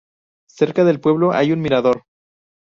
[0.49, 2.05] Cerca del pueblo hay un mirador.